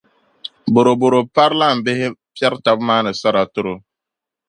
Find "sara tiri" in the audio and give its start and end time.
3.21-3.71